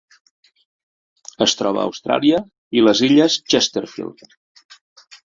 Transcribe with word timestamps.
Es 1.45 1.53
troba 1.59 1.83
a 1.83 1.83
Austràlia 1.89 2.39
i 2.79 2.83
les 2.87 3.03
Illes 3.09 3.37
Chesterfield. 3.55 4.25